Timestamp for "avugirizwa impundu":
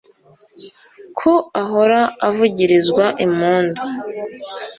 2.27-3.81